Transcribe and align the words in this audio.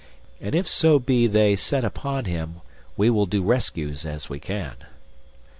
And 0.39 0.55
if 0.55 0.67
so 0.67 0.97
be 0.97 1.27
they 1.27 1.55
set 1.55 1.85
upon 1.85 2.25
him 2.25 2.61
we 2.97 3.11
will 3.11 3.27
do 3.27 3.43
rescues 3.43 4.03
as 4.03 4.29
we 4.31 4.39
can. 4.39 4.73